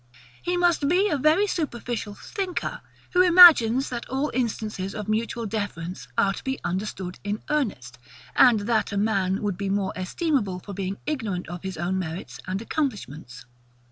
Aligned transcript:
He 0.41 0.57
must 0.57 0.87
be 0.89 1.09
a 1.09 1.15
very 1.19 1.45
superficial 1.45 2.15
thinker, 2.15 2.81
who 3.13 3.21
imagines 3.21 3.89
that 3.89 4.09
all 4.09 4.31
instances 4.33 4.95
of 4.95 5.07
mutual 5.07 5.45
deference 5.45 6.07
are 6.17 6.33
to 6.33 6.43
be 6.43 6.59
understood 6.63 7.19
in 7.23 7.43
earnest, 7.51 7.99
and 8.35 8.61
that 8.61 8.91
a 8.91 8.97
man 8.97 9.43
would 9.43 9.59
be 9.59 9.69
more 9.69 9.93
esteemable 9.95 10.57
for 10.65 10.73
being 10.73 10.97
ignorant 11.05 11.47
of 11.49 11.61
his 11.61 11.77
own 11.77 11.99
merits 11.99 12.39
and 12.47 12.63
accomplishments. 12.63 13.45